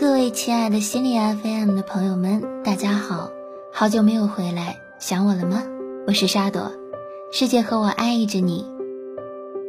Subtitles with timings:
[0.00, 3.30] 各位亲爱的心理 FM 的朋友们，大家好，
[3.70, 5.62] 好久没有回来，想我了吗？
[6.06, 6.72] 我是沙朵，
[7.30, 8.64] 世界和我爱着你。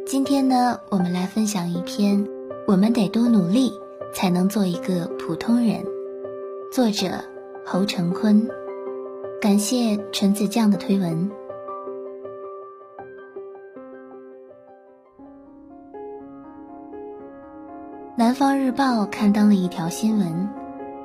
[0.06, 2.24] 今天呢，我们来分享一篇
[2.66, 3.74] 《我们得多努力
[4.14, 5.84] 才能做一个普通人》，
[6.72, 7.22] 作者
[7.62, 8.48] 侯成坤，
[9.38, 11.30] 感谢陈子酱的推文。
[18.22, 20.48] 南方日报刊登了一条新闻，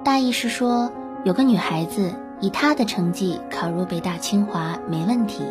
[0.03, 0.91] 大意是说，
[1.23, 5.41] 有个女孩子以她的成绩考入北大清华没问题，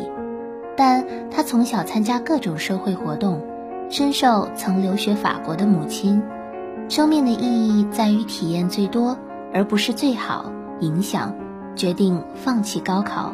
[0.77, 3.41] 但她从小参加各种社会活动，
[3.89, 6.23] 深受曾留学法国的母亲
[6.87, 9.17] “生命的意义在于体验最多，
[9.53, 11.35] 而不是最好”影响，
[11.75, 13.33] 决定放弃高考，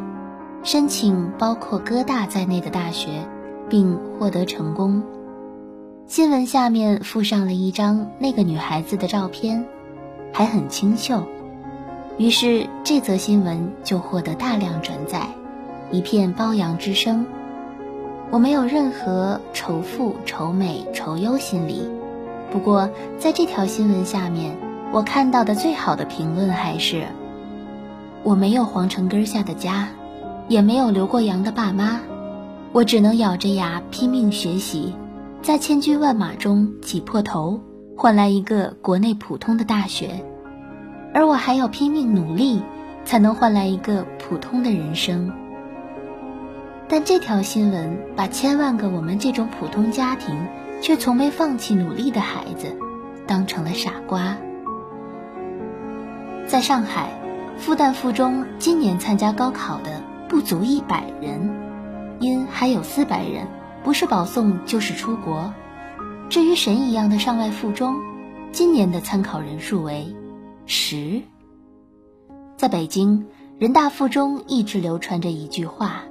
[0.64, 3.28] 申请包括哥大在内的大学，
[3.70, 5.04] 并获得成功。
[6.14, 9.66] 新闻下面附上了一张那个女孩子的照片，
[10.32, 11.24] 还很清秀。
[12.20, 15.28] 于是这则新闻就获得大量转载，
[15.90, 17.26] 一片褒扬之声。
[18.30, 21.90] 我没有任何仇富、仇美、仇优心理。
[22.52, 24.56] 不过在这条新闻下面，
[24.92, 27.08] 我看到的最好的评论还是：
[28.22, 29.88] 我没有皇城根下的家，
[30.48, 32.02] 也没有留过洋的爸妈，
[32.72, 34.94] 我只能咬着牙拼命学习。
[35.44, 37.60] 在千军万马中挤破头，
[37.98, 40.24] 换来一个国内普通的大学，
[41.14, 42.64] 而我还要拼命努力，
[43.04, 45.34] 才能换来一个普通的人生。
[46.88, 50.34] 但这条新闻把千万个我们这种普通家庭
[50.80, 52.78] 却从没放弃努力的孩子，
[53.28, 54.38] 当成了傻瓜。
[56.48, 57.10] 在上海，
[57.58, 61.54] 复旦附中今年参加高考的不足一百人，
[62.22, 63.46] 因还有四百人。
[63.84, 65.54] 不是保送就是出国。
[66.30, 67.96] 至于神一样的上外附中，
[68.52, 70.16] 今年的参考人数为
[70.66, 71.22] 十。
[72.56, 73.26] 在北京，
[73.60, 76.04] 人大附中一直流传着一句话：“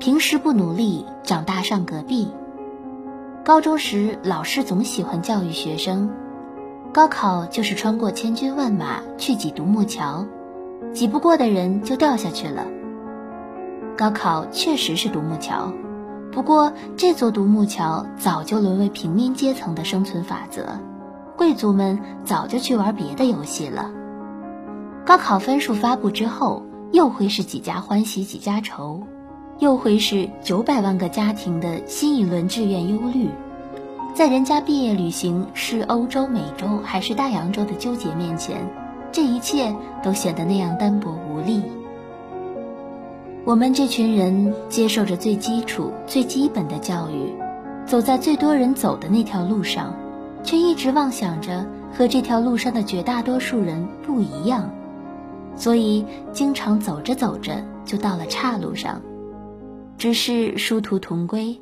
[0.00, 2.28] 平时不努力，长大上隔壁。”
[3.44, 6.10] 高中时，老师总喜欢教育学生
[6.92, 10.26] ：“高考就是穿过千军万马去挤独木桥，
[10.92, 12.66] 挤不过的人就掉下去了。”
[13.96, 15.72] 高考确实是独木桥。
[16.36, 20.66] 不过，这座独木桥早就沦为平民阶层的生存法则，
[21.34, 23.90] 贵族们早就去玩别的游戏了。
[25.06, 29.00] 高考分数发布之后，又会是几家欢喜几家愁，
[29.60, 33.30] 又会是九百万个家庭的新一轮志愿忧虑。
[34.12, 38.58] 在人家毕业旅行是欧洲、美洲还是大洋洲的纠结面前，
[39.10, 39.74] 这一切
[40.04, 41.62] 都显得那样单薄无力。
[43.46, 47.32] 我们这群人接受着最基础、最基本的教育，
[47.86, 49.94] 走在最多人走的那条路上，
[50.42, 54.68] 却一直妄想着和这条路上的绝大多数人不一样，
[55.54, 59.00] 所以经常走着走着就到了岔路上。
[59.96, 61.56] 只是殊途同归，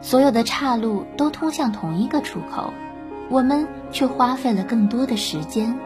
[0.00, 2.72] 所有的岔路都通向同一个出口，
[3.30, 5.78] 我们却花费了更多的时间。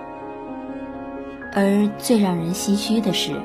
[1.53, 3.39] 而最让人唏嘘的是，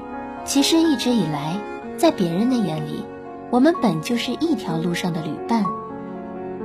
[0.45, 1.57] 其实一直以来。
[1.97, 3.03] 在别人的眼里，
[3.49, 5.63] 我们本就是一条路上的旅伴。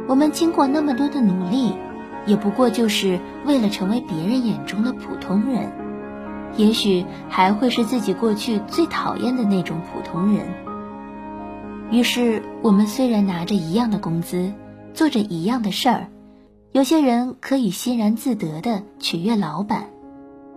[0.09, 1.75] 我们经过那么多的努力，
[2.27, 5.71] 也不过就是为了成为别人眼中的普通人，
[6.57, 10.47] 也许还会是自己过去最讨厌的那种普通人。
[11.91, 14.53] 于是，我们虽然拿着一样的工资，
[14.95, 16.09] 做着一样的事儿，
[16.73, 19.85] 有些人可以欣然自得地取悦老板。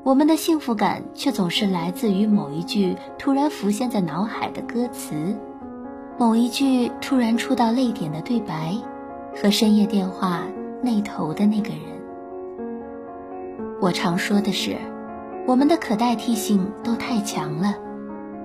[0.03, 5.37] 我们的幸福感却总是来自于某一句突然浮现在脑海的歌词，
[6.17, 8.75] 某一句突然触到泪点的对白，
[9.35, 10.41] 和深夜电话
[10.81, 11.81] 那头的那个人。
[13.79, 14.75] 我常说的是，
[15.45, 17.75] 我们的可代替性都太强了，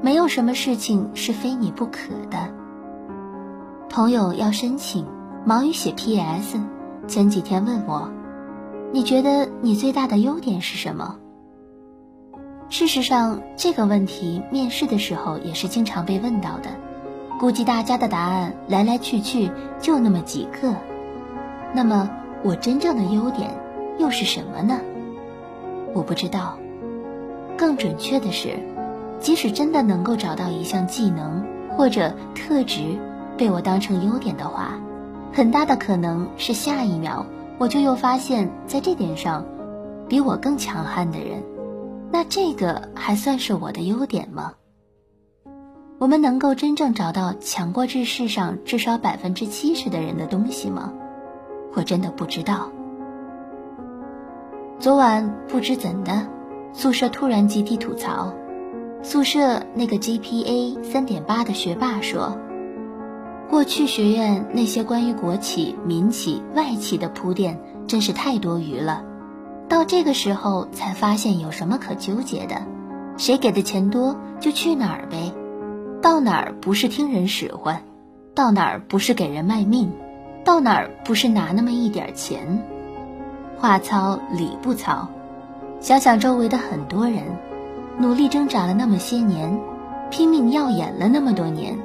[0.02, 2.52] 没有什么事情是非你不可的。
[3.88, 5.06] 朋友要申请，
[5.46, 6.58] 忙于写 P.S，
[7.08, 8.10] 前几天问我，
[8.92, 11.16] 你觉得你最大的优点是什么？
[12.78, 16.68] 事实上，这个问题面试的时候也是经常被问到的。
[17.40, 19.50] 估计大家的答案来来去去
[19.80, 20.74] 就那么几个。
[21.72, 22.10] 那么，
[22.42, 23.50] 我真正的优点
[23.96, 24.78] 又是什么呢？
[25.94, 26.58] 我不知道。
[27.56, 28.58] 更准确的是，
[29.20, 31.42] 即使真的能够找到一项技能
[31.78, 32.82] 或者特质
[33.38, 34.74] 被我当成优点的话，
[35.32, 37.24] 很大的可能是下一秒
[37.56, 39.46] 我就又发现，在这点上，
[40.10, 41.42] 比我更强悍的人。
[42.10, 44.54] 那这个还算是我的优点吗？
[45.98, 50.92] 我们能够真正找到强过这世上至少百分之七十的人的东西吗？
[51.74, 52.70] 我真的不知道。
[54.78, 56.28] 昨晚不知怎的，
[56.72, 58.34] 宿舍突然集体吐槽。
[59.02, 62.36] 宿舍那个 GPA 三点八的学霸说
[63.48, 69.04] ：“过去学院那些关于国企、民企、外企的铺垫真是太多余了，
[69.68, 72.62] 到这个时候才发现有什么可纠结的，
[73.16, 75.32] 谁给的钱多就去哪儿呗，
[76.00, 77.82] 到哪儿不是听人使唤，
[78.34, 79.90] 到哪儿不是给人卖命，
[80.44, 82.62] 到哪儿不是拿那么一点钱。
[83.58, 85.08] 话糙理不糙，
[85.80, 87.22] 想想周围的很多人。”
[87.98, 89.58] 努力挣扎了那么些年，
[90.10, 91.78] 拼命耀眼了那么多年，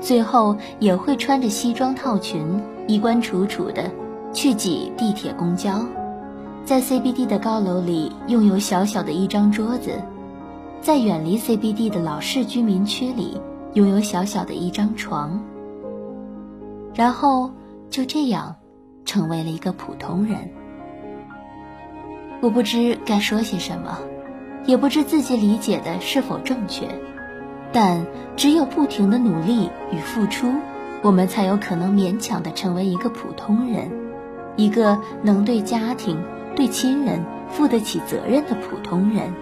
[0.00, 3.90] 最后也会穿着西装套裙，衣冠楚楚的
[4.32, 5.84] 去挤地铁公交，
[6.70, 10.00] 在 CBD 的高楼里拥有小小的一张桌子，
[10.80, 13.40] 在远离 CBD 的老式居民区里
[13.74, 15.42] 拥有小小的一张床，
[16.94, 17.50] 然后
[17.88, 18.54] 就这样
[19.04, 20.48] 成为了一个普通人。
[22.40, 23.98] 我不知该说些什么。
[24.64, 26.86] 也不知自己理解的是否正确，
[27.72, 28.06] 但
[28.36, 30.46] 只有不停的努力与付出，
[31.02, 33.90] 我们才有可能勉强的成为一个普通人，
[34.54, 36.22] 一个能对家庭、
[36.56, 39.32] 对亲人负得起责任的普通人。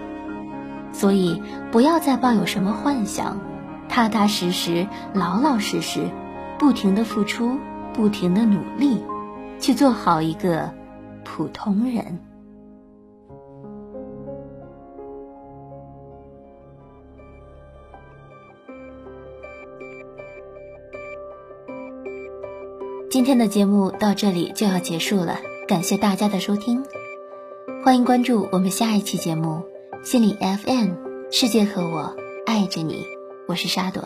[0.93, 3.39] 所以，不要再抱有什么幻想，
[3.89, 6.09] 踏踏实实、老老实实，
[6.59, 7.59] 不停的付出，
[7.93, 9.03] 不停的努力，
[9.61, 10.73] 去做好一个
[11.25, 12.19] 普通人。
[23.11, 26.83] 今天的节目到这里就要结束了，感谢大家的收听，
[27.85, 29.63] 欢迎关注我们下一期节目
[30.03, 30.93] 《心理 FM》，
[31.31, 32.17] 世界和我
[32.47, 33.05] 爱着你，
[33.47, 34.03] 我是沙朵。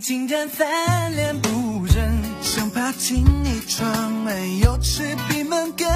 [0.00, 5.86] 竟然翻脸不认，生怕轻易装门，又吃闭门羹。